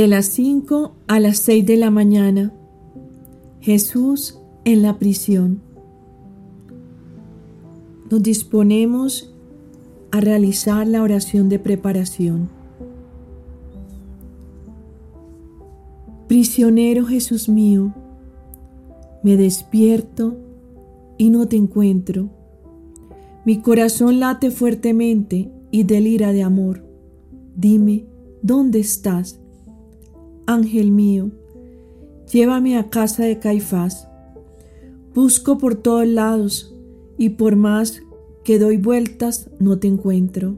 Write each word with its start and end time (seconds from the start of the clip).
De 0.00 0.08
las 0.08 0.24
5 0.28 0.94
a 1.08 1.20
las 1.20 1.36
6 1.40 1.66
de 1.66 1.76
la 1.76 1.90
mañana, 1.90 2.54
Jesús 3.60 4.38
en 4.64 4.80
la 4.80 4.98
prisión. 4.98 5.60
Nos 8.10 8.22
disponemos 8.22 9.34
a 10.10 10.22
realizar 10.22 10.86
la 10.86 11.02
oración 11.02 11.50
de 11.50 11.58
preparación. 11.58 12.48
Prisionero 16.28 17.04
Jesús 17.04 17.50
mío, 17.50 17.92
me 19.22 19.36
despierto 19.36 20.38
y 21.18 21.28
no 21.28 21.46
te 21.46 21.56
encuentro. 21.56 22.30
Mi 23.44 23.60
corazón 23.60 24.18
late 24.18 24.50
fuertemente 24.50 25.52
y 25.70 25.82
delira 25.82 26.32
de 26.32 26.42
amor. 26.42 26.86
Dime, 27.54 28.06
¿dónde 28.40 28.80
estás? 28.80 29.40
Ángel 30.50 30.90
mío, 30.90 31.30
llévame 32.32 32.76
a 32.76 32.90
casa 32.90 33.22
de 33.22 33.38
Caifás. 33.38 34.08
Busco 35.14 35.58
por 35.58 35.76
todos 35.76 36.08
lados 36.08 36.74
y 37.16 37.28
por 37.28 37.54
más 37.54 38.02
que 38.42 38.58
doy 38.58 38.76
vueltas 38.76 39.48
no 39.60 39.78
te 39.78 39.86
encuentro. 39.86 40.56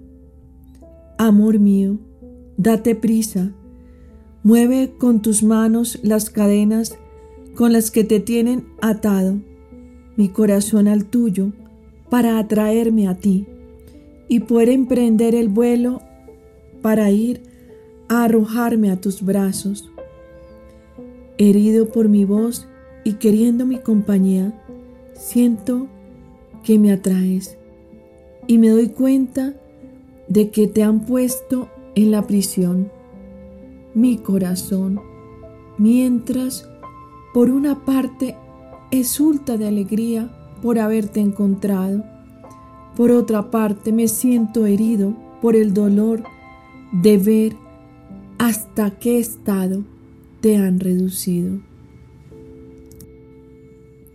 Amor 1.19 1.59
mío, 1.59 1.98
date 2.57 2.95
prisa, 2.95 3.53
mueve 4.43 4.95
con 4.97 5.20
tus 5.20 5.43
manos 5.43 5.98
las 6.03 6.31
cadenas 6.31 6.97
con 7.55 7.75
las 7.75 7.91
que 7.91 8.03
te 8.03 8.19
tienen 8.19 8.69
atado 8.81 9.43
mi 10.17 10.31
corazón 10.31 10.89
al 10.89 11.05
tuyo 11.05 11.53
para 12.09 12.39
atraerme 12.39 13.09
a 13.09 13.19
ti 13.19 13.47
y 14.27 14.41
poder 14.41 14.70
emprender 14.70 15.35
el 15.35 15.48
vuelo 15.48 16.01
para 16.81 17.11
ir 17.11 17.52
arrojarme 18.20 18.91
a 18.91 19.00
tus 19.00 19.22
brazos. 19.22 19.91
Herido 21.38 21.88
por 21.88 22.08
mi 22.08 22.24
voz 22.24 22.68
y 23.05 23.14
queriendo 23.14 23.64
mi 23.64 23.78
compañía, 23.78 24.52
siento 25.14 25.86
que 26.62 26.78
me 26.78 26.92
atraes 26.92 27.56
y 28.46 28.58
me 28.58 28.68
doy 28.68 28.90
cuenta 28.90 29.55
de 30.28 30.50
que 30.50 30.66
te 30.66 30.83
han 30.83 31.00
puesto 31.00 31.68
en 31.94 32.10
la 32.10 32.27
prisión 32.27 32.90
mi 33.94 34.18
corazón, 34.18 35.00
mientras 35.78 36.68
por 37.34 37.50
una 37.50 37.84
parte 37.84 38.36
exulta 38.90 39.56
de 39.56 39.68
alegría 39.68 40.30
por 40.62 40.78
haberte 40.78 41.20
encontrado, 41.20 42.05
por 42.94 43.10
otra 43.10 43.50
parte 43.50 43.92
me 43.92 44.06
siento 44.06 44.66
herido 44.66 45.14
por 45.40 45.56
el 45.56 45.74
dolor 45.74 46.24
de 46.92 47.18
ver 47.18 47.61
hasta 48.43 48.98
qué 48.98 49.21
estado 49.21 49.85
te 50.41 50.57
han 50.57 50.81
reducido. 50.81 51.61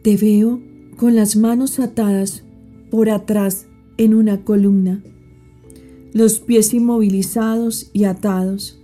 Te 0.04 0.18
veo 0.18 0.60
con 0.98 1.16
las 1.16 1.38
manos 1.38 1.80
atadas 1.80 2.44
por 2.92 3.10
atrás 3.10 3.68
en 3.98 4.14
una 4.14 4.44
columna, 4.44 5.02
los 6.12 6.40
pies 6.40 6.74
inmovilizados 6.74 7.90
y 7.94 8.04
atados, 8.04 8.84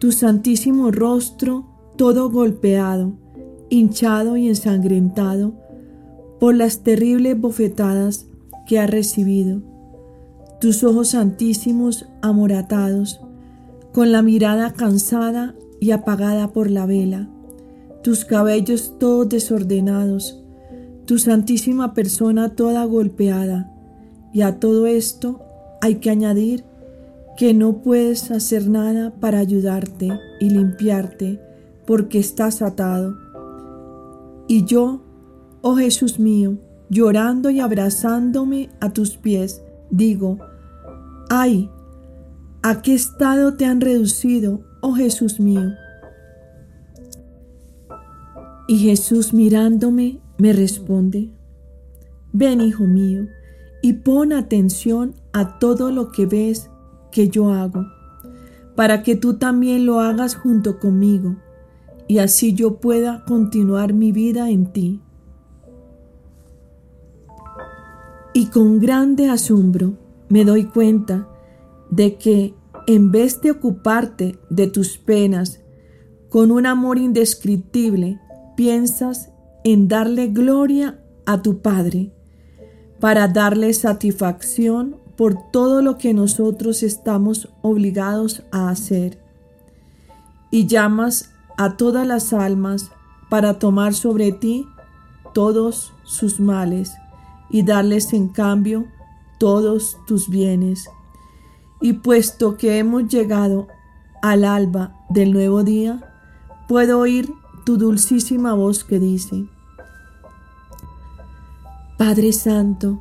tu 0.00 0.10
santísimo 0.10 0.90
rostro 0.90 1.64
todo 1.96 2.28
golpeado, 2.28 3.12
hinchado 3.70 4.36
y 4.36 4.48
ensangrentado 4.48 5.54
por 6.40 6.56
las 6.56 6.82
terribles 6.82 7.40
bofetadas 7.40 8.26
que 8.66 8.80
has 8.80 8.90
recibido 8.90 9.62
tus 10.60 10.82
ojos 10.82 11.10
santísimos 11.10 12.06
amoratados, 12.22 13.20
con 13.92 14.12
la 14.12 14.22
mirada 14.22 14.72
cansada 14.72 15.54
y 15.80 15.90
apagada 15.90 16.52
por 16.52 16.70
la 16.70 16.86
vela, 16.86 17.28
tus 18.02 18.24
cabellos 18.24 18.94
todos 18.98 19.28
desordenados, 19.28 20.42
tu 21.04 21.18
santísima 21.18 21.94
persona 21.94 22.50
toda 22.50 22.84
golpeada, 22.84 23.70
y 24.32 24.42
a 24.42 24.58
todo 24.58 24.86
esto 24.86 25.42
hay 25.80 25.96
que 25.96 26.10
añadir 26.10 26.64
que 27.36 27.54
no 27.54 27.82
puedes 27.82 28.30
hacer 28.30 28.68
nada 28.68 29.12
para 29.20 29.38
ayudarte 29.38 30.10
y 30.40 30.50
limpiarte 30.50 31.40
porque 31.86 32.18
estás 32.18 32.62
atado. 32.62 33.16
Y 34.48 34.64
yo, 34.64 35.02
oh 35.60 35.76
Jesús 35.76 36.18
mío, 36.18 36.58
llorando 36.88 37.50
y 37.50 37.60
abrazándome 37.60 38.70
a 38.80 38.92
tus 38.92 39.16
pies, 39.16 39.62
digo, 39.90 40.38
Ay, 41.34 41.70
¿a 42.62 42.80
qué 42.80 42.94
estado 42.94 43.54
te 43.54 43.66
han 43.66 43.80
reducido, 43.80 44.60
oh 44.80 44.94
Jesús 44.94 45.40
mío? 45.40 45.72
Y 48.68 48.78
Jesús 48.78 49.34
mirándome 49.34 50.20
me 50.38 50.52
responde, 50.52 51.30
ven 52.32 52.60
hijo 52.60 52.84
mío, 52.84 53.26
y 53.82 53.94
pon 53.94 54.32
atención 54.32 55.16
a 55.32 55.58
todo 55.58 55.90
lo 55.90 56.12
que 56.12 56.26
ves 56.26 56.70
que 57.10 57.28
yo 57.28 57.52
hago, 57.52 57.84
para 58.76 59.02
que 59.02 59.16
tú 59.16 59.34
también 59.34 59.84
lo 59.84 60.00
hagas 60.00 60.36
junto 60.36 60.78
conmigo, 60.78 61.36
y 62.06 62.18
así 62.18 62.54
yo 62.54 62.76
pueda 62.76 63.24
continuar 63.24 63.92
mi 63.92 64.12
vida 64.12 64.50
en 64.50 64.72
ti. 64.72 65.00
Y 68.34 68.46
con 68.46 68.78
grande 68.78 69.28
asombro 69.28 69.94
me 70.28 70.44
doy 70.44 70.64
cuenta 70.64 71.28
de 71.92 72.16
que 72.16 72.54
en 72.86 73.12
vez 73.12 73.42
de 73.42 73.50
ocuparte 73.50 74.38
de 74.48 74.66
tus 74.66 74.96
penas 74.96 75.60
con 76.30 76.50
un 76.50 76.64
amor 76.64 76.96
indescriptible, 76.96 78.18
piensas 78.56 79.30
en 79.62 79.88
darle 79.88 80.28
gloria 80.28 80.98
a 81.26 81.42
tu 81.42 81.60
Padre, 81.60 82.10
para 82.98 83.28
darle 83.28 83.74
satisfacción 83.74 84.96
por 85.16 85.50
todo 85.50 85.82
lo 85.82 85.98
que 85.98 86.14
nosotros 86.14 86.82
estamos 86.82 87.50
obligados 87.60 88.42
a 88.50 88.70
hacer. 88.70 89.18
Y 90.50 90.66
llamas 90.66 91.30
a 91.58 91.76
todas 91.76 92.06
las 92.06 92.32
almas 92.32 92.90
para 93.28 93.58
tomar 93.58 93.92
sobre 93.92 94.32
ti 94.32 94.66
todos 95.34 95.92
sus 96.04 96.40
males 96.40 96.92
y 97.50 97.62
darles 97.64 98.14
en 98.14 98.28
cambio 98.28 98.86
todos 99.38 99.98
tus 100.06 100.30
bienes. 100.30 100.88
Y 101.82 101.94
puesto 101.94 102.56
que 102.56 102.78
hemos 102.78 103.08
llegado 103.08 103.68
al 104.22 104.44
alba 104.44 104.94
del 105.10 105.32
nuevo 105.32 105.64
día, 105.64 106.14
puedo 106.68 107.00
oír 107.00 107.28
tu 107.64 107.76
dulcísima 107.76 108.54
voz 108.54 108.84
que 108.84 108.98
dice, 108.98 109.46
Padre 111.98 112.32
Santo, 112.32 113.00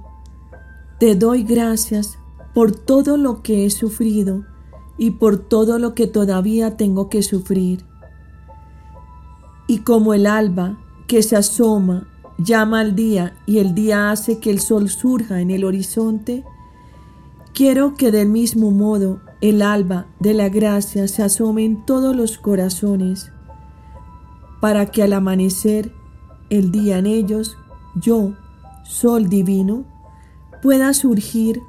te 1.00 1.16
doy 1.16 1.44
gracias 1.44 2.18
por 2.54 2.72
todo 2.72 3.18
lo 3.18 3.42
que 3.42 3.66
he 3.66 3.70
sufrido 3.70 4.46
y 4.98 5.12
por 5.12 5.38
todo 5.38 5.80
lo 5.80 5.96
que 5.96 6.08
todavía 6.08 6.78
tengo 6.78 7.10
que 7.10 7.24
sufrir. 7.24 7.86
Y 9.68 9.80
como 9.80 10.14
el 10.14 10.28
alba 10.28 10.78
que 11.08 11.24
se 11.24 11.36
asoma 11.36 12.08
llama 12.38 12.82
al 12.82 12.96
día 12.96 13.36
y 13.46 13.60
el 13.60 13.74
día 13.74 14.12
hace 14.12 14.40
que 14.40 14.52
el 14.52 14.60
sol 14.60 14.90
surja 14.90 15.42
en 15.42 15.50
el 15.52 15.64
horizonte, 15.64 16.44
quiero 17.62 17.94
que 17.94 18.10
del 18.10 18.28
mismo 18.28 18.72
modo 18.72 19.22
el 19.40 19.62
alba 19.62 20.08
de 20.20 20.34
la 20.34 20.50
gracia 20.50 21.08
se 21.08 21.22
asome 21.22 21.64
en 21.64 21.86
todos 21.86 22.16
los 22.16 22.40
corazones, 22.40 23.32
para 24.60 24.88
que 24.88 25.04
al 25.04 25.14
amanecer 25.14 25.92
el 26.50 26.72
día 26.72 26.98
en 26.98 27.06
ellos, 27.06 27.56
yo, 27.94 28.34
sol 28.84 29.30
divino, 29.30 29.86
pueda 30.64 30.92
surgir 30.96 31.62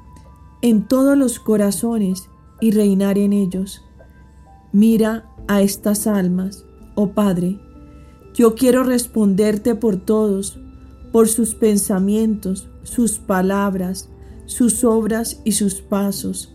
en 0.63 0.87
todos 0.87 1.15
los 1.15 1.37
corazones 1.37 2.27
y 2.59 2.71
reinar 2.71 3.19
en 3.19 3.31
ellos. 3.31 3.83
Mira 4.71 5.29
a 5.47 5.61
estas 5.61 6.07
almas, 6.07 6.65
oh 6.95 7.11
Padre, 7.11 7.59
yo 8.33 8.55
quiero 8.55 8.83
responderte 8.83 9.75
por 9.75 9.97
todos, 9.97 10.59
por 11.11 11.27
sus 11.27 11.53
pensamientos, 11.53 12.67
sus 12.81 13.19
palabras, 13.19 14.09
sus 14.45 14.83
obras 14.83 15.41
y 15.43 15.53
sus 15.53 15.75
pasos, 15.75 16.53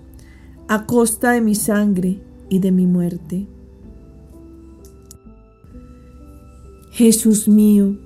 a 0.68 0.86
costa 0.86 1.32
de 1.32 1.40
mi 1.40 1.54
sangre 1.54 2.20
y 2.48 2.58
de 2.58 2.72
mi 2.72 2.86
muerte. 2.86 3.46
Jesús 6.90 7.48
mío, 7.48 7.96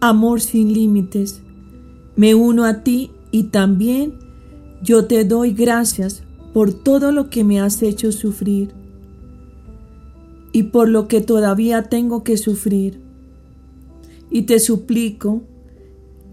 amor 0.00 0.40
sin 0.40 0.72
límites, 0.72 1.42
me 2.16 2.34
uno 2.34 2.64
a 2.64 2.82
ti 2.82 3.10
y 3.30 3.44
también 3.44 4.18
yo 4.82 5.06
te 5.06 5.24
doy 5.24 5.52
gracias 5.52 6.22
por 6.52 6.72
todo 6.72 7.12
lo 7.12 7.30
que 7.30 7.44
me 7.44 7.60
has 7.60 7.82
hecho 7.82 8.12
sufrir 8.12 8.72
y 10.52 10.64
por 10.64 10.88
lo 10.88 11.06
que 11.08 11.20
todavía 11.20 11.84
tengo 11.84 12.24
que 12.24 12.36
sufrir. 12.36 13.00
Y 14.30 14.42
te 14.42 14.60
suplico 14.60 15.42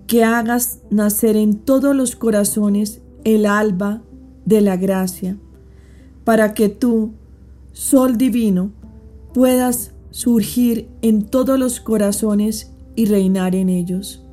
que 0.07 0.23
hagas 0.23 0.79
nacer 0.89 1.35
en 1.35 1.55
todos 1.55 1.95
los 1.95 2.15
corazones 2.15 3.01
el 3.23 3.45
alba 3.45 4.01
de 4.45 4.61
la 4.61 4.77
gracia, 4.77 5.37
para 6.23 6.53
que 6.53 6.69
tú, 6.69 7.11
sol 7.73 8.17
divino, 8.17 8.71
puedas 9.33 9.91
surgir 10.11 10.87
en 11.01 11.23
todos 11.23 11.59
los 11.59 11.79
corazones 11.79 12.71
y 12.95 13.05
reinar 13.05 13.53
en 13.53 13.69
ellos. 13.69 14.23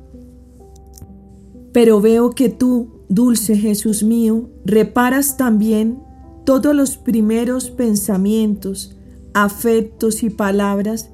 Pero 1.73 1.99
veo 1.99 2.31
que 2.31 2.49
tú, 2.49 2.87
dulce 3.09 3.57
Jesús 3.57 4.01
mío, 4.01 4.49
reparas 4.63 5.35
también 5.35 5.99
todos 6.45 6.73
los 6.73 6.95
primeros 6.95 7.69
pensamientos, 7.69 8.95
afectos 9.33 10.23
y 10.23 10.29
palabras 10.29 11.09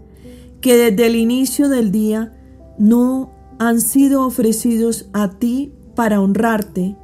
que 0.61 0.77
desde 0.77 1.07
el 1.07 1.15
inicio 1.15 1.67
del 1.67 1.91
día 1.91 2.37
no 2.77 3.30
han 3.61 3.79
sido 3.79 4.25
ofrecidos 4.25 5.07
a 5.13 5.37
ti 5.37 5.71
para 5.93 6.19
honrarte, 6.19 6.95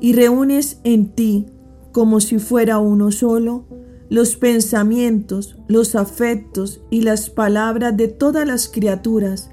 y 0.00 0.12
reúnes 0.12 0.78
en 0.84 1.08
ti, 1.08 1.46
como 1.90 2.20
si 2.20 2.38
fuera 2.38 2.78
uno 2.78 3.10
solo, 3.10 3.64
los 4.08 4.36
pensamientos, 4.36 5.56
los 5.66 5.96
afectos 5.96 6.82
y 6.88 7.00
las 7.00 7.30
palabras 7.30 7.96
de 7.96 8.06
todas 8.06 8.46
las 8.46 8.68
criaturas, 8.68 9.50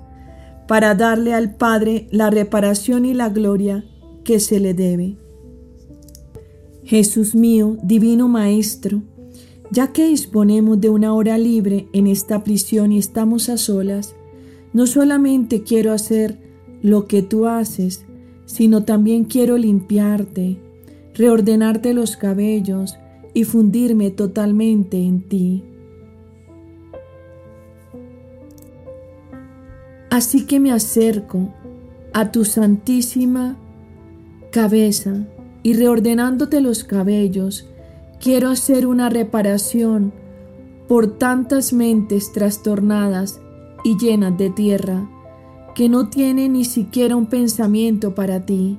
para 0.68 0.94
darle 0.94 1.34
al 1.34 1.56
Padre 1.56 2.08
la 2.12 2.30
reparación 2.30 3.06
y 3.06 3.16
la 3.16 3.30
gloria 3.30 3.84
que 4.24 4.40
se 4.40 4.60
le 4.60 4.76
debe. 4.76 5.18
Jesús 6.84 7.34
mío, 7.34 7.76
Divino 7.82 8.28
Maestro, 8.28 9.02
ya 9.72 9.94
que 9.94 10.06
disponemos 10.08 10.80
de 10.80 10.92
una 10.92 11.12
hora 11.12 11.40
libre 11.40 11.88
en 11.92 12.06
esta 12.06 12.44
prisión 12.44 12.92
y 12.92 13.00
estamos 13.00 13.50
a 13.50 13.58
solas, 13.58 14.14
no 14.74 14.88
solamente 14.88 15.64
quiero 15.64 15.92
hacer 15.92 16.38
lo 16.82 17.06
que 17.06 17.22
tú 17.22 17.48
haces, 17.48 18.06
sino 18.46 18.84
también 18.84 19.26
quiero 19.26 19.58
limpiarte, 19.58 20.58
reordenarte 21.14 21.94
los 21.94 22.18
cabellos 22.18 22.98
y 23.34 23.44
fundirme 23.44 24.12
totalmente 24.12 24.98
en 24.98 25.22
ti. 25.22 25.64
Así 30.10 30.46
que 30.46 30.60
me 30.60 30.72
acerco 30.72 31.54
a 32.14 32.32
tu 32.32 32.44
santísima 32.44 33.58
cabeza 34.52 35.28
y 35.62 35.74
reordenándote 35.74 36.62
los 36.62 36.84
cabellos, 36.84 37.68
quiero 38.20 38.50
hacer 38.50 38.88
una 38.88 39.10
reparación 39.10 40.12
por 40.88 41.18
tantas 41.18 41.72
mentes 41.72 42.32
trastornadas 42.32 43.40
y 43.84 43.98
llenas 43.98 44.38
de 44.38 44.50
tierra 44.50 45.08
que 45.76 45.88
no 45.90 46.10
tienen 46.10 46.54
ni 46.54 46.66
siquiera 46.66 47.16
un 47.16 47.28
pensamiento 47.28 48.14
para 48.14 48.46
ti. 48.46 48.78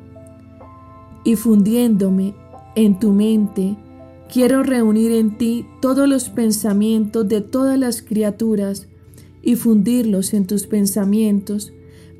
Y 1.25 1.37
fundiéndome 1.37 2.35
en 2.75 2.99
tu 2.99 3.13
mente, 3.13 3.77
quiero 4.33 4.63
reunir 4.63 5.13
en 5.13 5.39
ti 5.39 5.67
todos 5.81 6.09
los 6.09 6.29
pensamientos 6.29 7.29
de 7.29 7.41
todas 7.41 7.79
las 7.79 8.03
criaturas 8.03 8.87
y 9.43 9.57
fundirlos 9.57 10.35
en 10.35 10.47
tus 10.47 10.67
pensamientos 10.67 11.73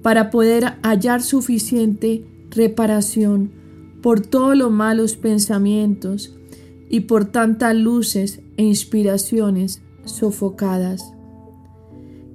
para 0.03 0.31
poder 0.31 0.79
hallar 0.83 1.23
suficiente 1.23 2.25
reparación 2.51 3.51
por 4.03 4.21
todos 4.21 4.57
los 4.57 4.71
malos 4.71 5.17
pensamientos 5.17 6.35
y 6.89 7.01
por 7.01 7.27
tantas 7.27 7.75
luces 7.77 8.41
e 8.57 8.65
inspiraciones 8.65 9.83
sofocadas. 10.05 11.13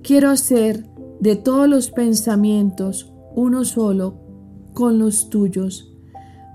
Quiero 0.06 0.30
hacer 0.30 0.86
de 1.20 1.36
todos 1.36 1.68
los 1.68 1.90
pensamientos 1.90 3.12
uno 3.34 3.66
solo 3.66 4.20
con 4.74 5.00
los 5.00 5.32
tuyos, 5.32 5.92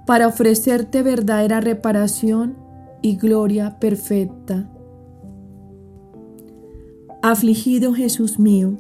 para 0.07 0.29
ofrecerte 0.29 1.03
verdadera 1.03 1.61
reparación 1.61 2.57
y 3.03 3.17
gloria 3.17 3.81
perfecta. 3.81 4.71
Afligido 7.23 7.93
Jesús 7.93 8.39
mío, 8.39 8.79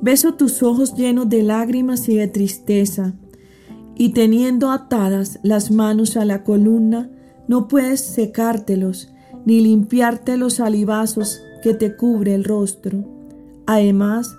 beso 0.00 0.34
tus 0.34 0.64
ojos 0.64 0.96
llenos 0.96 1.28
de 1.28 1.44
lágrimas 1.44 2.08
y 2.08 2.16
de 2.16 2.26
tristeza, 2.26 3.14
y 3.94 4.08
teniendo 4.14 4.72
atadas 4.72 5.38
las 5.44 5.70
manos 5.70 6.16
a 6.16 6.24
la 6.24 6.42
columna, 6.42 7.08
no 7.46 7.68
puedes 7.68 8.00
secártelos 8.00 9.12
ni 9.46 9.60
limpiarte 9.60 10.38
los 10.38 10.54
salivazos 10.54 11.40
que 11.62 11.72
te 11.72 11.94
cubre 11.94 12.34
el 12.34 12.42
rostro. 12.42 13.13
Además, 13.66 14.36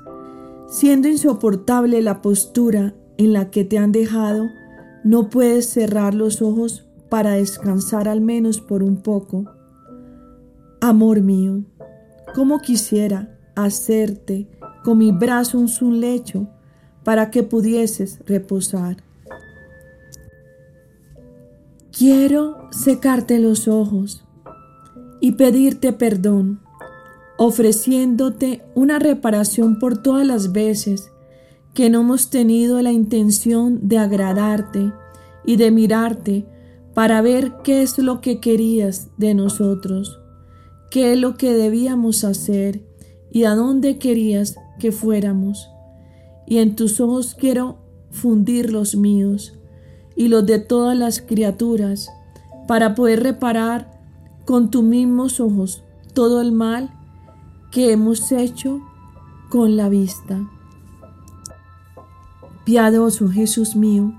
siendo 0.67 1.07
insoportable 1.07 2.01
la 2.01 2.21
postura 2.21 2.93
en 3.17 3.33
la 3.33 3.49
que 3.49 3.63
te 3.63 3.77
han 3.77 3.91
dejado, 3.91 4.45
no 5.03 5.29
puedes 5.29 5.67
cerrar 5.67 6.13
los 6.13 6.41
ojos 6.41 6.87
para 7.09 7.31
descansar 7.31 8.07
al 8.07 8.21
menos 8.21 8.59
por 8.59 8.83
un 8.83 8.97
poco. 8.97 9.45
Amor 10.81 11.21
mío, 11.21 11.63
cómo 12.33 12.59
quisiera 12.59 13.37
hacerte 13.55 14.47
con 14.83 14.97
mi 14.97 15.11
brazo 15.11 15.57
un 15.59 15.99
lecho 15.99 16.47
para 17.03 17.31
que 17.31 17.43
pudieses 17.43 18.19
reposar. 18.25 18.97
Quiero 21.97 22.57
secarte 22.71 23.39
los 23.39 23.67
ojos 23.67 24.25
y 25.21 25.33
pedirte 25.33 25.93
perdón, 25.93 26.59
ofreciéndote 27.37 28.63
una 28.75 28.99
reparación 28.99 29.79
por 29.79 30.01
todas 30.01 30.25
las 30.25 30.51
veces 30.51 31.11
que 31.73 31.89
no 31.89 32.01
hemos 32.01 32.29
tenido 32.29 32.81
la 32.81 32.91
intención 32.91 33.87
de 33.87 33.97
agradarte 33.97 34.93
y 35.45 35.57
de 35.57 35.71
mirarte 35.71 36.45
para 36.93 37.21
ver 37.21 37.57
qué 37.63 37.81
es 37.81 37.97
lo 37.97 38.21
que 38.21 38.39
querías 38.39 39.09
de 39.17 39.33
nosotros, 39.33 40.19
qué 40.89 41.11
es 41.11 41.19
lo 41.19 41.35
que 41.35 41.53
debíamos 41.53 42.23
hacer 42.23 42.81
y 43.29 43.43
a 43.43 43.55
dónde 43.55 43.97
querías 43.97 44.55
que 44.79 44.93
fuéramos. 44.93 45.69
Y 46.47 46.59
en 46.59 46.77
tus 46.77 47.01
ojos 47.01 47.35
quiero 47.35 47.79
fundir 48.11 48.71
los 48.71 48.95
míos 48.95 49.53
y 50.15 50.29
los 50.29 50.45
de 50.45 50.59
todas 50.59 50.97
las 50.97 51.19
criaturas, 51.21 52.09
para 52.67 52.95
poder 52.95 53.21
reparar 53.21 53.91
con 54.45 54.71
tus 54.71 54.83
mismos 54.83 55.39
ojos 55.39 55.83
todo 56.13 56.41
el 56.41 56.51
mal 56.51 56.94
que 57.75 57.91
hemos 57.91 58.31
hecho 58.31 58.79
con 59.49 59.75
la 59.75 59.89
vista. 59.89 60.39
Piadoso 62.63 63.27
Jesús 63.27 63.75
mío, 63.75 64.13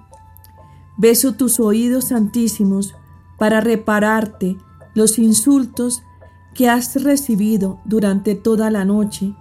beso 0.99 1.33
tus 1.33 1.59
oídos 1.59 2.09
santísimos 2.09 2.95
para 3.39 3.63
repararte 3.63 4.59
los 4.95 5.19
insultos 5.19 6.03
que 6.53 6.69
has 6.69 7.03
recibido 7.03 7.81
durante 7.87 8.35
toda 8.35 8.71
la 8.71 8.85
noche, 8.85 9.35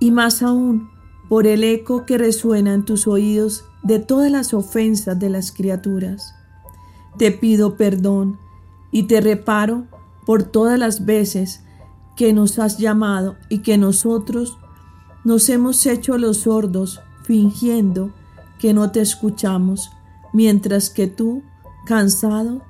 y 0.00 0.10
más 0.10 0.42
aún 0.42 0.90
por 1.28 1.46
el 1.46 1.62
eco 1.62 2.04
que 2.04 2.18
resuena 2.18 2.74
en 2.74 2.84
tus 2.84 3.06
oídos 3.06 3.66
de 3.84 4.00
todas 4.00 4.32
las 4.32 4.52
ofensas 4.52 5.16
de 5.16 5.30
las 5.30 5.52
criaturas. 5.52 6.34
Te 7.18 7.30
pido 7.30 7.76
perdón 7.76 8.40
y 8.90 9.04
te 9.04 9.20
reparo 9.20 9.84
por 10.26 10.42
todas 10.42 10.76
las 10.76 11.06
veces 11.06 11.60
que 12.16 12.32
nos 12.32 12.58
has 12.58 12.78
llamado 12.78 13.36
y 13.48 13.58
que 13.58 13.78
nosotros 13.78 14.58
nos 15.24 15.48
hemos 15.48 15.86
hecho 15.86 16.18
los 16.18 16.38
sordos 16.38 17.00
fingiendo 17.24 18.12
que 18.58 18.74
no 18.74 18.90
te 18.90 19.00
escuchamos, 19.00 19.90
mientras 20.32 20.90
que 20.90 21.06
tú, 21.06 21.42
cansado, 21.86 22.62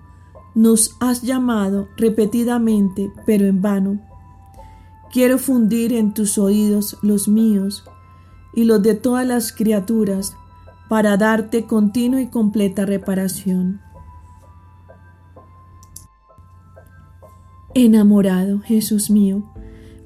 nos 0.55 0.97
has 1.01 1.23
llamado 1.23 1.89
repetidamente, 1.97 3.11
pero 3.27 3.47
en 3.47 3.63
vano. 3.63 4.01
Quiero 5.11 5.39
fundir 5.39 5.93
en 5.93 6.15
tus 6.15 6.39
oídos 6.39 6.97
los 7.03 7.29
míos 7.29 7.85
y 8.55 8.65
los 8.65 8.83
de 8.83 8.95
todas 8.95 9.27
las 9.27 9.53
criaturas 9.53 10.35
para 10.89 11.17
darte 11.17 11.67
continua 11.67 12.21
y 12.21 12.29
completa 12.29 12.85
reparación. 12.85 13.81
Enamorado, 17.75 18.59
Jesús 18.59 19.09
mío, 19.09 19.51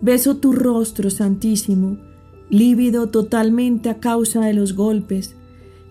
beso 0.01 0.37
tu 0.37 0.53
rostro 0.53 1.11
santísimo, 1.11 1.99
lívido 2.49 3.09
totalmente 3.09 3.91
a 3.91 3.99
causa 3.99 4.43
de 4.43 4.55
los 4.55 4.75
golpes. 4.75 5.35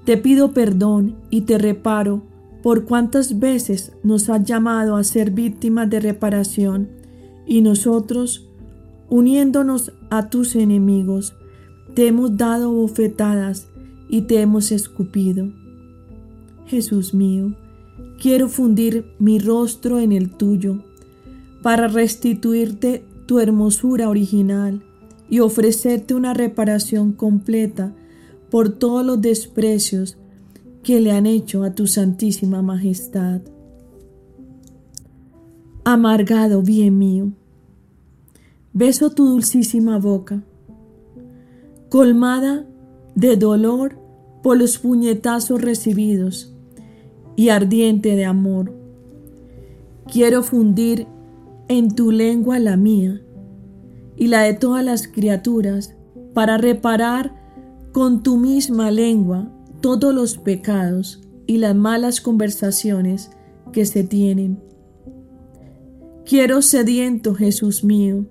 Te 0.05 0.15
pido 0.15 0.53
perdón 0.53 1.17
y 1.29 1.41
te 1.41 1.57
reparo 1.57 2.23
por 2.63 2.85
cuántas 2.85 3.39
veces 3.39 3.91
nos 4.03 4.29
has 4.29 4.45
llamado 4.45 4.95
a 4.95 5.03
ser 5.03 5.31
víctimas 5.31 5.89
de 5.89 5.99
reparación 5.99 6.87
y 7.45 7.59
nosotros, 7.59 8.47
uniéndonos 9.09 9.91
a 10.09 10.29
tus 10.29 10.55
enemigos, 10.55 11.35
te 11.93 12.07
hemos 12.07 12.37
dado 12.37 12.71
bofetadas 12.71 13.67
y 14.07 14.21
te 14.21 14.39
hemos 14.39 14.71
escupido. 14.71 15.51
Jesús 16.67 17.13
mío, 17.13 17.53
quiero 18.17 18.47
fundir 18.47 19.13
mi 19.19 19.39
rostro 19.39 19.99
en 19.99 20.13
el 20.13 20.29
tuyo 20.29 20.81
para 21.65 21.87
restituirte 21.87 23.03
tu 23.25 23.39
hermosura 23.39 24.07
original 24.07 24.83
y 25.31 25.39
ofrecerte 25.39 26.13
una 26.13 26.35
reparación 26.35 27.11
completa 27.11 27.91
por 28.51 28.69
todos 28.69 29.03
los 29.03 29.19
desprecios 29.19 30.15
que 30.83 30.99
le 30.99 31.11
han 31.11 31.25
hecho 31.25 31.63
a 31.63 31.73
tu 31.73 31.87
Santísima 31.87 32.61
Majestad. 32.61 33.41
Amargado 35.83 36.61
bien 36.61 36.99
mío, 36.99 37.31
beso 38.71 39.09
tu 39.09 39.25
dulcísima 39.25 39.97
boca, 39.97 40.43
colmada 41.89 42.67
de 43.15 43.37
dolor 43.37 43.97
por 44.43 44.59
los 44.59 44.77
puñetazos 44.77 45.63
recibidos 45.63 46.55
y 47.35 47.49
ardiente 47.49 48.15
de 48.15 48.25
amor. 48.25 48.71
Quiero 50.07 50.43
fundir 50.43 51.07
en 51.67 51.95
tu 51.95 52.11
lengua 52.11 52.59
la 52.59 52.77
mía 52.77 53.21
y 54.15 54.27
la 54.27 54.41
de 54.41 54.53
todas 54.53 54.83
las 54.83 55.07
criaturas 55.07 55.95
para 56.33 56.57
reparar 56.57 57.33
con 57.91 58.23
tu 58.23 58.37
misma 58.37 58.91
lengua 58.91 59.51
todos 59.81 60.13
los 60.13 60.37
pecados 60.37 61.21
y 61.47 61.57
las 61.57 61.75
malas 61.75 62.21
conversaciones 62.21 63.31
que 63.71 63.85
se 63.85 64.03
tienen. 64.03 64.59
Quiero 66.25 66.61
sediento, 66.61 67.35
Jesús 67.35 67.83
mío, 67.83 68.25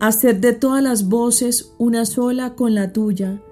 hacer 0.00 0.40
de 0.40 0.52
todas 0.52 0.82
las 0.82 1.08
voces 1.08 1.72
una 1.78 2.04
sola 2.04 2.54
con 2.54 2.74
la 2.74 2.92
tuya, 2.92 3.42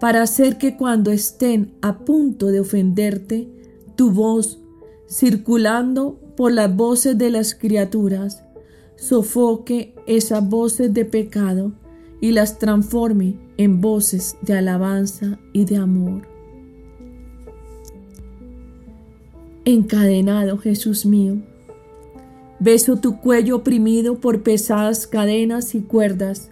para 0.00 0.22
hacer 0.22 0.58
que 0.58 0.76
cuando 0.76 1.10
estén 1.10 1.74
a 1.80 1.98
punto 2.04 2.48
de 2.48 2.60
ofenderte, 2.60 3.48
tu 3.96 4.10
voz, 4.10 4.60
circulando 5.08 6.20
por 6.36 6.52
las 6.52 6.74
voces 6.74 7.16
de 7.16 7.30
las 7.30 7.54
criaturas, 7.54 8.43
sofoque 8.96 9.94
esas 10.06 10.48
voces 10.48 10.92
de 10.92 11.04
pecado 11.04 11.72
y 12.20 12.32
las 12.32 12.58
transforme 12.58 13.36
en 13.56 13.80
voces 13.80 14.36
de 14.42 14.54
alabanza 14.54 15.38
y 15.52 15.64
de 15.64 15.76
amor. 15.76 16.22
Encadenado, 19.64 20.58
Jesús 20.58 21.06
mío, 21.06 21.36
beso 22.60 22.96
tu 22.96 23.20
cuello 23.20 23.56
oprimido 23.56 24.20
por 24.20 24.42
pesadas 24.42 25.06
cadenas 25.06 25.74
y 25.74 25.80
cuerdas, 25.80 26.50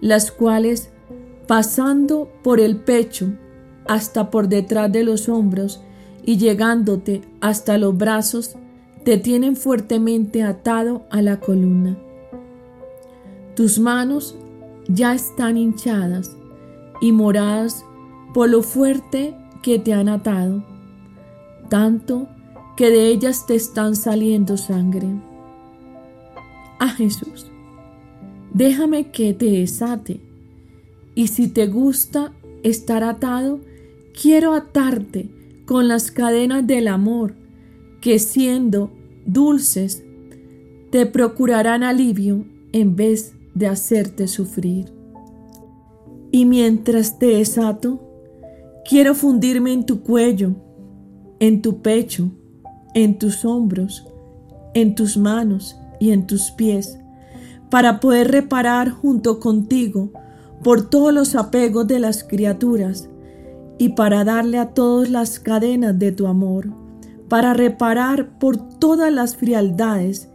las 0.00 0.30
cuales, 0.30 0.90
pasando 1.46 2.30
por 2.42 2.60
el 2.60 2.76
pecho 2.76 3.32
hasta 3.86 4.30
por 4.30 4.48
detrás 4.48 4.92
de 4.92 5.02
los 5.02 5.28
hombros 5.28 5.82
y 6.24 6.36
llegándote 6.36 7.22
hasta 7.40 7.78
los 7.78 7.96
brazos, 7.96 8.56
te 9.04 9.18
tienen 9.18 9.56
fuertemente 9.56 10.42
atado 10.42 11.04
a 11.10 11.22
la 11.22 11.40
columna. 11.40 11.96
Tus 13.54 13.78
manos 13.78 14.36
ya 14.88 15.14
están 15.14 15.56
hinchadas 15.56 16.36
y 17.00 17.12
moradas 17.12 17.84
por 18.34 18.48
lo 18.48 18.62
fuerte 18.62 19.34
que 19.62 19.78
te 19.78 19.92
han 19.92 20.08
atado, 20.08 20.64
tanto 21.68 22.28
que 22.76 22.90
de 22.90 23.08
ellas 23.08 23.46
te 23.46 23.54
están 23.54 23.96
saliendo 23.96 24.56
sangre. 24.56 25.08
A 26.78 26.88
Jesús, 26.88 27.50
déjame 28.52 29.10
que 29.10 29.34
te 29.34 29.50
desate, 29.50 30.20
y 31.14 31.26
si 31.26 31.48
te 31.48 31.66
gusta 31.66 32.32
estar 32.62 33.02
atado, 33.02 33.60
quiero 34.20 34.54
atarte 34.54 35.28
con 35.66 35.88
las 35.88 36.10
cadenas 36.10 36.66
del 36.66 36.88
amor, 36.88 37.34
que 38.00 38.18
siendo 38.18 38.90
dulces 39.26 40.04
te 40.90 41.06
procurarán 41.06 41.82
alivio 41.82 42.46
en 42.72 42.96
vez 42.96 43.34
de 43.54 43.66
hacerte 43.66 44.28
sufrir. 44.28 44.92
Y 46.30 46.44
mientras 46.44 47.18
te 47.18 47.26
desato, 47.26 48.00
quiero 48.88 49.14
fundirme 49.14 49.72
en 49.72 49.84
tu 49.84 50.02
cuello, 50.02 50.54
en 51.40 51.62
tu 51.62 51.82
pecho, 51.82 52.30
en 52.94 53.18
tus 53.18 53.44
hombros, 53.44 54.06
en 54.74 54.94
tus 54.94 55.16
manos 55.16 55.76
y 56.00 56.10
en 56.12 56.26
tus 56.26 56.50
pies, 56.50 56.98
para 57.70 58.00
poder 58.00 58.30
reparar 58.30 58.90
junto 58.90 59.40
contigo 59.40 60.10
por 60.62 60.88
todos 60.88 61.12
los 61.12 61.34
apegos 61.34 61.86
de 61.86 61.98
las 61.98 62.24
criaturas 62.24 63.08
y 63.78 63.90
para 63.90 64.24
darle 64.24 64.58
a 64.58 64.70
todos 64.70 65.08
las 65.08 65.38
cadenas 65.38 65.98
de 65.98 66.12
tu 66.12 66.26
amor 66.26 66.87
para 67.28 67.54
reparar 67.54 68.38
por 68.38 68.56
todas 68.78 69.12
las 69.12 69.36
frialdades 69.36 70.28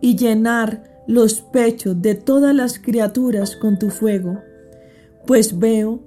y 0.00 0.16
llenar 0.16 1.02
los 1.06 1.40
pechos 1.40 2.00
de 2.00 2.14
todas 2.14 2.54
las 2.54 2.78
criaturas 2.78 3.56
con 3.56 3.78
tu 3.78 3.90
fuego, 3.90 4.38
pues 5.26 5.58
veo 5.58 6.00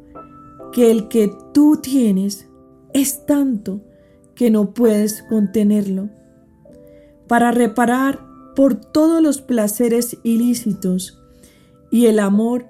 que 0.71 0.91
el 0.91 1.07
que 1.07 1.31
tú 1.53 1.79
tienes 1.81 2.47
es 2.93 3.25
tanto 3.25 3.81
que 4.35 4.49
no 4.49 4.73
puedes 4.73 5.23
contenerlo, 5.23 6.09
para 7.27 7.51
reparar 7.51 8.19
por 8.55 8.75
todos 8.75 9.21
los 9.21 9.41
placeres 9.41 10.17
ilícitos 10.23 11.21
y 11.91 12.07
el 12.07 12.19
amor 12.19 12.65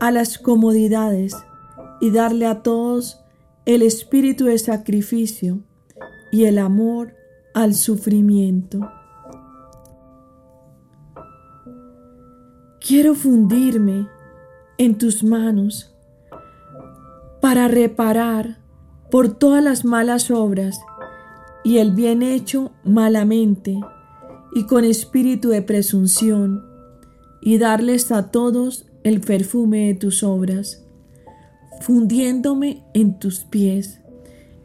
a 0.00 0.10
las 0.10 0.38
comodidades 0.38 1.34
y 2.00 2.10
darle 2.10 2.46
a 2.46 2.62
todos 2.62 3.20
el 3.64 3.82
espíritu 3.82 4.46
de 4.46 4.58
sacrificio 4.58 5.60
y 6.30 6.44
el 6.44 6.58
amor 6.58 7.14
al 7.54 7.74
sufrimiento. 7.74 8.80
Quiero 12.80 13.14
fundirme 13.14 14.08
en 14.78 14.96
tus 14.96 15.22
manos 15.24 15.94
para 17.40 17.68
reparar 17.68 18.58
por 19.10 19.28
todas 19.30 19.62
las 19.62 19.84
malas 19.84 20.30
obras 20.30 20.80
y 21.64 21.78
el 21.78 21.92
bien 21.92 22.22
hecho 22.22 22.72
malamente 22.84 23.78
y 24.54 24.66
con 24.66 24.84
espíritu 24.84 25.48
de 25.50 25.62
presunción 25.62 26.64
y 27.40 27.58
darles 27.58 28.10
a 28.12 28.30
todos 28.30 28.86
el 29.04 29.20
perfume 29.20 29.88
de 29.88 29.94
tus 29.94 30.22
obras, 30.22 30.84
fundiéndome 31.80 32.84
en 32.94 33.18
tus 33.18 33.40
pies 33.40 34.00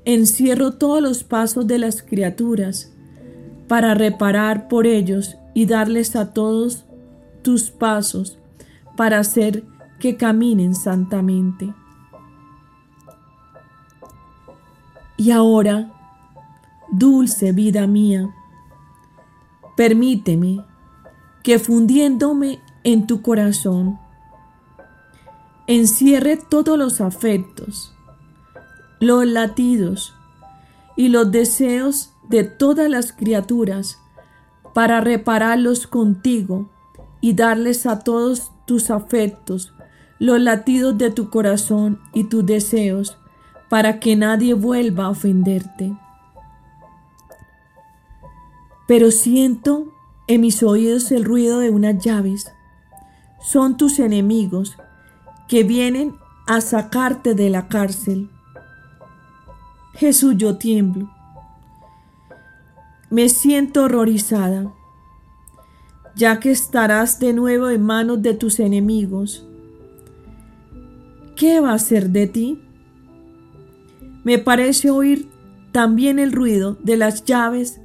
Encierro 0.05 0.73
todos 0.73 1.01
los 1.01 1.23
pasos 1.23 1.65
de 1.67 1.77
las 1.77 2.03
criaturas 2.03 2.91
para 3.67 3.93
reparar 3.93 4.67
por 4.67 4.85
ellos 4.85 5.37
y 5.53 5.65
darles 5.65 6.15
a 6.15 6.33
todos 6.33 6.85
tus 7.41 7.71
pasos 7.71 8.37
para 8.97 9.19
hacer 9.19 9.63
que 9.99 10.17
caminen 10.17 10.75
santamente. 10.75 11.73
Y 15.15 15.31
ahora, 15.31 15.93
dulce 16.91 17.53
vida 17.53 17.87
mía, 17.87 18.33
permíteme 19.77 20.65
que 21.43 21.59
fundiéndome 21.59 22.59
en 22.83 23.07
tu 23.07 23.21
corazón, 23.21 23.99
encierre 25.67 26.37
todos 26.37 26.77
los 26.77 26.99
afectos, 26.99 27.92
los 29.03 29.25
latidos 29.25 30.15
y 30.95 31.09
los 31.09 31.31
deseos 31.31 32.13
de 32.27 32.43
todas 32.43 32.89
las 32.89 33.11
criaturas 33.11 33.99
para 34.73 35.01
repararlos 35.01 35.87
contigo 35.87 36.69
y 37.21 37.33
darles 37.33 37.85
a 37.85 37.99
todos 37.99 38.51
tus 38.65 38.89
afectos, 38.89 39.73
los 40.19 40.39
latidos 40.41 40.97
de 40.97 41.11
tu 41.11 41.29
corazón 41.29 41.99
y 42.13 42.25
tus 42.25 42.45
deseos, 42.45 43.17
para 43.69 43.99
que 43.99 44.15
nadie 44.15 44.53
vuelva 44.53 45.05
a 45.05 45.09
ofenderte. 45.09 45.97
Pero 48.87 49.11
siento 49.11 49.93
en 50.27 50.41
mis 50.41 50.61
oídos 50.63 51.11
el 51.11 51.25
ruido 51.25 51.59
de 51.59 51.69
unas 51.69 52.03
llaves. 52.03 52.51
Son 53.41 53.77
tus 53.77 53.99
enemigos 53.99 54.77
que 55.47 55.63
vienen 55.63 56.15
a 56.47 56.61
sacarte 56.61 57.35
de 57.35 57.49
la 57.49 57.67
cárcel. 57.67 58.29
Jesús, 59.93 60.35
yo 60.37 60.57
tiemblo. 60.57 61.09
Me 63.09 63.29
siento 63.29 63.83
horrorizada, 63.83 64.73
ya 66.15 66.39
que 66.39 66.51
estarás 66.51 67.19
de 67.19 67.33
nuevo 67.33 67.69
en 67.69 67.83
manos 67.83 68.21
de 68.21 68.33
tus 68.33 68.59
enemigos. 68.59 69.47
¿Qué 71.35 71.59
va 71.59 71.73
a 71.73 71.79
ser 71.79 72.09
de 72.09 72.27
ti? 72.27 72.59
Me 74.23 74.39
parece 74.39 74.89
oír 74.89 75.29
también 75.71 76.17
el 76.17 76.31
ruido 76.31 76.77
de 76.81 76.97
las 76.97 77.23
llaves 77.25 77.79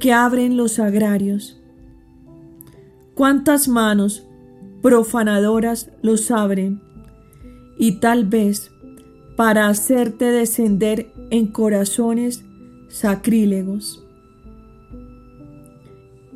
que 0.00 0.12
abren 0.12 0.56
los 0.56 0.78
agrarios. 0.78 1.60
¿Cuántas 3.14 3.68
manos 3.68 4.26
profanadoras 4.80 5.90
los 6.02 6.30
abren? 6.30 6.80
Y 7.78 8.00
tal 8.00 8.24
vez 8.24 8.72
para 9.36 9.68
hacerte 9.68 10.26
descender 10.26 11.11
en 11.32 11.46
corazones 11.46 12.44
sacrílegos. 12.88 14.04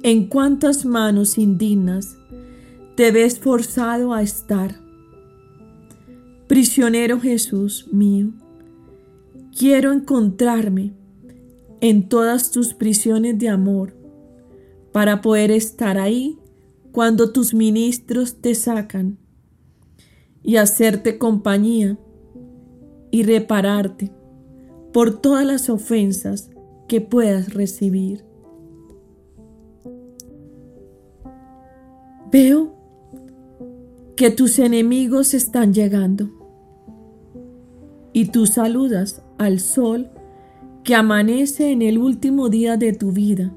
En 0.03 0.27
cuántas 0.27 0.87
manos 0.87 1.37
indignas 1.37 2.17
te 2.95 3.11
ves 3.13 3.39
forzado 3.39 4.15
a 4.15 4.23
estar. 4.23 4.81
Prisionero 6.47 7.21
Jesús 7.21 7.89
mío, 7.93 8.31
quiero 9.55 9.93
encontrarme 9.93 10.95
en 11.83 12.09
todas 12.09 12.51
tus 12.51 12.73
prisiones 12.73 13.39
de 13.39 13.51
amor 13.51 13.95
para 14.93 15.21
poder 15.21 15.51
estar 15.51 15.99
ahí 15.99 16.39
cuando 16.91 17.33
tus 17.33 17.53
ministros 17.53 18.37
te 18.37 18.55
sacan 18.55 19.19
y 20.43 20.57
hacerte 20.57 21.19
compañía 21.19 21.99
y 23.11 23.25
repararte 23.25 24.16
por 24.97 25.21
todas 25.21 25.45
las 25.45 25.69
ofensas 25.69 26.49
que 26.89 27.03
puedas 27.03 27.53
recibir. 27.53 28.25
Veo 32.33 32.73
que 34.17 34.31
tus 34.31 34.59
enemigos 34.59 35.35
están 35.35 35.75
llegando 35.75 36.31
y 38.15 38.29
tú 38.29 38.47
saludas 38.47 39.21
al 39.37 39.61
sol 39.61 40.09
que 40.83 40.95
amanece 40.95 41.73
en 41.73 41.83
el 41.83 41.99
último 41.99 42.49
día 42.49 42.79
de 42.79 42.95
tu 42.95 43.13
vida. 43.13 43.53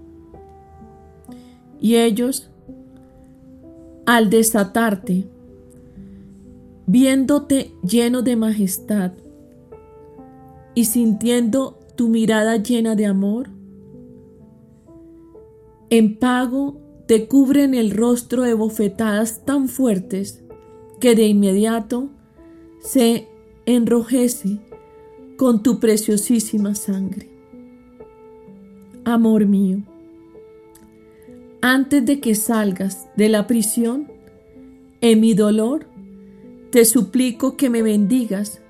Y 1.80 1.96
ellos, 1.96 2.52
al 4.06 4.30
desatarte, 4.30 5.30
viéndote 6.86 7.72
lleno 7.82 8.24
de 8.24 8.36
majestad 8.36 9.14
y 10.80 10.86
sintiendo 10.86 11.78
tu 11.98 12.08
mirada 12.08 12.56
llena 12.56 12.96
de 12.96 13.06
amor, 13.06 13.50
en 15.90 16.18
pago 16.18 16.80
te 17.06 17.28
cubren 17.28 17.74
el 17.74 17.92
rostro 17.92 18.44
de 18.44 18.54
bofetadas 18.54 19.44
tan 19.44 19.68
fuertes 19.68 20.42
que 21.02 21.16
de 21.16 21.28
inmediato 21.28 22.12
se 22.80 23.28
enrojece 23.66 24.60
con 25.36 25.64
tu 25.64 25.82
preciosísima 25.82 26.76
sangre. 26.76 27.30
Amor 29.04 29.48
mío, 29.48 29.84
antes 31.62 32.06
de 32.06 32.22
que 32.22 32.36
salgas 32.36 33.10
de 33.18 33.28
la 33.28 33.48
prisión, 33.48 34.10
en 35.02 35.20
mi 35.20 35.34
dolor, 35.34 35.88
te 36.72 36.86
suplico 36.86 37.58
que 37.58 37.70
me 37.70 37.82
bendigas 37.82 38.62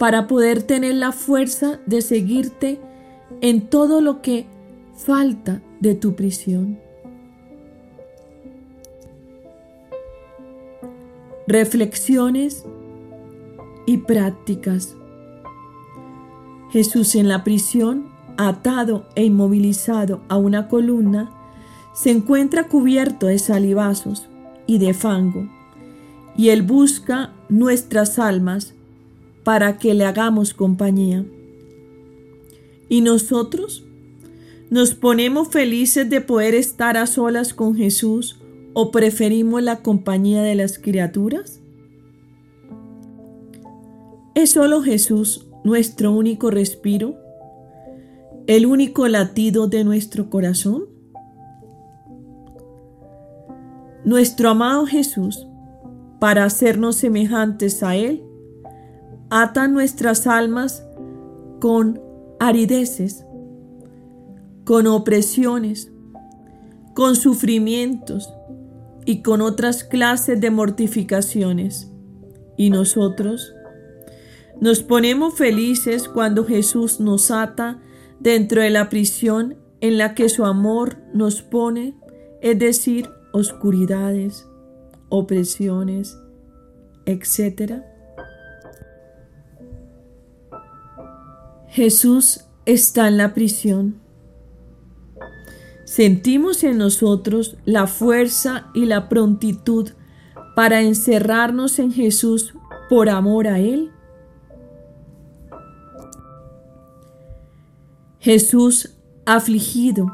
para 0.00 0.26
poder 0.26 0.62
tener 0.62 0.94
la 0.94 1.12
fuerza 1.12 1.78
de 1.84 2.00
seguirte 2.00 2.80
en 3.42 3.68
todo 3.68 4.00
lo 4.00 4.22
que 4.22 4.46
falta 4.96 5.60
de 5.78 5.94
tu 5.94 6.14
prisión. 6.14 6.78
Reflexiones 11.46 12.64
y 13.84 13.98
prácticas. 13.98 14.96
Jesús 16.70 17.14
en 17.14 17.28
la 17.28 17.44
prisión, 17.44 18.08
atado 18.38 19.06
e 19.16 19.24
inmovilizado 19.24 20.22
a 20.30 20.38
una 20.38 20.68
columna, 20.68 21.30
se 21.92 22.10
encuentra 22.10 22.68
cubierto 22.68 23.26
de 23.26 23.38
salivazos 23.38 24.30
y 24.66 24.78
de 24.78 24.94
fango, 24.94 25.46
y 26.38 26.48
Él 26.48 26.62
busca 26.62 27.34
nuestras 27.50 28.18
almas 28.18 28.72
para 29.44 29.78
que 29.78 29.94
le 29.94 30.04
hagamos 30.04 30.54
compañía. 30.54 31.24
¿Y 32.88 33.00
nosotros? 33.00 33.84
¿Nos 34.70 34.94
ponemos 34.94 35.48
felices 35.48 36.08
de 36.10 36.20
poder 36.20 36.54
estar 36.54 36.96
a 36.96 37.06
solas 37.06 37.54
con 37.54 37.74
Jesús 37.74 38.40
o 38.72 38.90
preferimos 38.90 39.62
la 39.62 39.82
compañía 39.82 40.42
de 40.42 40.54
las 40.54 40.78
criaturas? 40.78 41.60
¿Es 44.34 44.52
solo 44.52 44.82
Jesús 44.82 45.46
nuestro 45.64 46.12
único 46.12 46.50
respiro? 46.50 47.16
¿El 48.46 48.66
único 48.66 49.08
latido 49.08 49.66
de 49.66 49.84
nuestro 49.84 50.30
corazón? 50.30 50.84
Nuestro 54.04 54.50
amado 54.50 54.86
Jesús, 54.86 55.46
para 56.20 56.44
hacernos 56.44 56.96
semejantes 56.96 57.82
a 57.82 57.96
Él, 57.96 58.22
ata 59.30 59.68
nuestras 59.68 60.26
almas 60.26 60.84
con 61.60 62.00
arideces, 62.40 63.24
con 64.64 64.86
opresiones, 64.86 65.90
con 66.94 67.16
sufrimientos 67.16 68.32
y 69.06 69.22
con 69.22 69.40
otras 69.40 69.84
clases 69.84 70.40
de 70.40 70.50
mortificaciones. 70.50 71.90
Y 72.56 72.70
nosotros, 72.70 73.54
nos 74.60 74.82
ponemos 74.82 75.34
felices 75.34 76.08
cuando 76.08 76.44
Jesús 76.44 77.00
nos 77.00 77.30
ata 77.30 77.80
dentro 78.18 78.60
de 78.60 78.70
la 78.70 78.90
prisión 78.90 79.56
en 79.80 79.96
la 79.96 80.14
que 80.14 80.28
su 80.28 80.44
amor 80.44 80.98
nos 81.14 81.40
pone, 81.40 81.96
es 82.42 82.58
decir, 82.58 83.08
oscuridades, 83.32 84.46
opresiones, 85.08 86.18
etc. 87.06 87.82
Jesús 91.70 92.46
está 92.66 93.06
en 93.06 93.16
la 93.16 93.32
prisión. 93.32 94.00
Sentimos 95.84 96.64
en 96.64 96.78
nosotros 96.78 97.56
la 97.64 97.86
fuerza 97.86 98.70
y 98.74 98.86
la 98.86 99.08
prontitud 99.08 99.90
para 100.56 100.80
encerrarnos 100.82 101.78
en 101.78 101.92
Jesús 101.92 102.54
por 102.88 103.08
amor 103.08 103.46
a 103.46 103.60
Él. 103.60 103.92
Jesús 108.18 108.96
afligido 109.24 110.06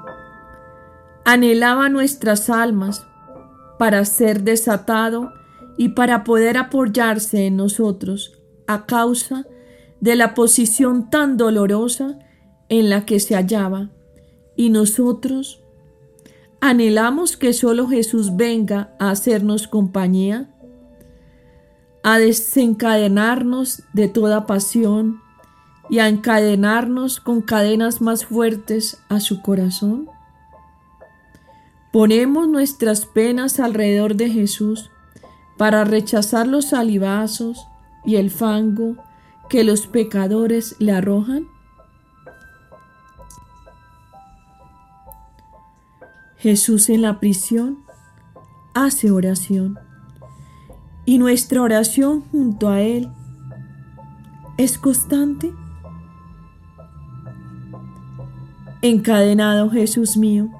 anhelaba 1.24 1.88
nuestras 1.88 2.50
almas 2.50 3.06
para 3.78 4.04
ser 4.04 4.42
desatado 4.42 5.32
y 5.78 5.90
para 5.90 6.22
poder 6.22 6.58
apoyarse 6.58 7.46
en 7.46 7.56
nosotros 7.56 8.38
a 8.66 8.84
causa 8.84 9.46
de 10.00 10.16
la 10.16 10.34
posición 10.34 11.10
tan 11.10 11.36
dolorosa 11.36 12.18
en 12.68 12.90
la 12.90 13.06
que 13.06 13.20
se 13.20 13.34
hallaba. 13.34 13.90
Y 14.56 14.70
nosotros 14.70 15.62
anhelamos 16.60 17.36
que 17.36 17.52
solo 17.52 17.88
Jesús 17.88 18.36
venga 18.36 18.94
a 18.98 19.10
hacernos 19.10 19.68
compañía, 19.68 20.50
a 22.02 22.18
desencadenarnos 22.18 23.82
de 23.92 24.08
toda 24.08 24.46
pasión, 24.46 25.20
y 25.88 25.98
a 25.98 26.08
encadenarnos 26.08 27.20
con 27.20 27.42
cadenas 27.42 28.00
más 28.00 28.24
fuertes 28.24 28.98
a 29.08 29.20
su 29.20 29.42
corazón? 29.42 30.08
Ponemos 31.92 32.48
nuestras 32.48 33.06
penas 33.06 33.60
alrededor 33.60 34.16
de 34.16 34.28
Jesús 34.28 34.90
para 35.56 35.84
rechazar 35.84 36.46
los 36.46 36.66
salivazos 36.66 37.66
y 38.04 38.16
el 38.16 38.30
fango 38.30 38.96
que 39.48 39.64
los 39.64 39.86
pecadores 39.86 40.76
le 40.78 40.92
arrojan? 40.92 41.48
Jesús 46.36 46.90
en 46.90 47.02
la 47.02 47.18
prisión 47.18 47.78
hace 48.74 49.10
oración 49.10 49.78
y 51.04 51.18
nuestra 51.18 51.62
oración 51.62 52.22
junto 52.30 52.68
a 52.68 52.82
Él 52.82 53.10
es 54.58 54.78
constante. 54.78 55.52
Encadenado 58.82 59.70
Jesús 59.70 60.16
mío, 60.16 60.50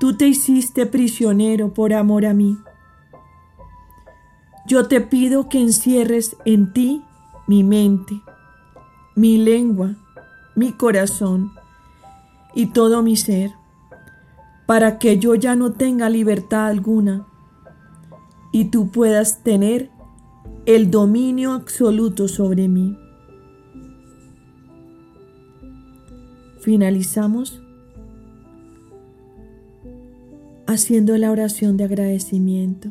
tú 0.00 0.16
te 0.16 0.26
hiciste 0.26 0.86
prisionero 0.86 1.72
por 1.72 1.92
amor 1.92 2.26
a 2.26 2.34
mí. 2.34 2.58
Yo 4.66 4.88
te 4.88 5.00
pido 5.00 5.48
que 5.48 5.60
encierres 5.60 6.36
en 6.44 6.72
ti 6.72 7.04
mi 7.46 7.62
mente, 7.62 8.20
mi 9.14 9.38
lengua, 9.38 9.94
mi 10.54 10.72
corazón 10.72 11.52
y 12.54 12.66
todo 12.66 13.02
mi 13.02 13.16
ser, 13.16 13.52
para 14.66 14.98
que 14.98 15.18
yo 15.18 15.34
ya 15.34 15.54
no 15.54 15.72
tenga 15.72 16.08
libertad 16.08 16.66
alguna 16.66 17.26
y 18.52 18.66
tú 18.66 18.90
puedas 18.90 19.42
tener 19.42 19.90
el 20.64 20.90
dominio 20.90 21.52
absoluto 21.52 22.26
sobre 22.26 22.66
mí. 22.68 22.98
Finalizamos 26.60 27.62
haciendo 30.66 31.16
la 31.16 31.30
oración 31.30 31.76
de 31.76 31.84
agradecimiento. 31.84 32.90